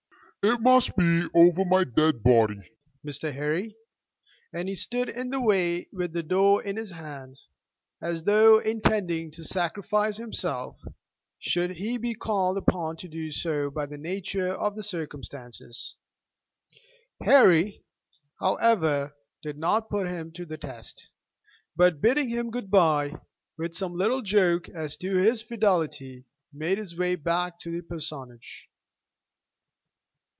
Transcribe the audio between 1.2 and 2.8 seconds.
over my dead body,